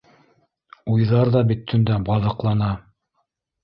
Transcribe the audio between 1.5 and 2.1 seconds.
бит төндә